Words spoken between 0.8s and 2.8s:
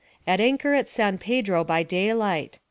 San Pedro by daylight.